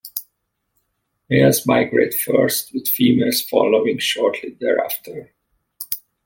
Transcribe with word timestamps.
Males 1.29 1.67
migrate 1.67 2.15
first 2.15 2.73
with 2.73 2.87
females 2.87 3.39
following 3.41 3.99
shortly 3.99 4.57
thereafter. 4.59 5.31